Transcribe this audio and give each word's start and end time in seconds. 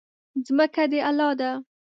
ځمکه 0.45 0.83
د 0.91 0.93
الله 1.09 1.29
ده. 1.39 1.51